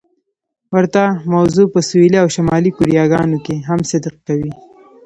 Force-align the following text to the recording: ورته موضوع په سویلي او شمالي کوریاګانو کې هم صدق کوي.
ورته 0.73 1.03
موضوع 1.33 1.67
په 1.73 1.79
سویلي 1.89 2.17
او 2.23 2.27
شمالي 2.35 2.71
کوریاګانو 2.77 3.37
کې 3.45 3.55
هم 3.67 3.79
صدق 3.89 4.15
کوي. 4.27 4.51